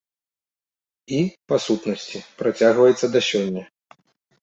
І, 1.19 1.19
па 1.53 1.61
сутнасці, 1.67 2.25
працягваецца 2.43 3.15
да 3.17 3.27
сёння. 3.31 3.63